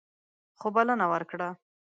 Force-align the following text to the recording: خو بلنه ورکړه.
خو 0.59 0.67
بلنه 0.75 1.05
ورکړه. 1.11 1.49